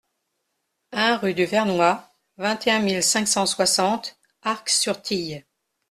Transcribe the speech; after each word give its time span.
un 0.93 1.15
rue 1.17 1.35
du 1.35 1.45
Vernoy, 1.45 1.95
vingt 2.37 2.65
et 2.65 2.71
un 2.71 2.79
mille 2.79 3.03
cinq 3.03 3.27
cent 3.27 3.45
soixante 3.45 4.17
Arc-sur-Tille 4.41 5.45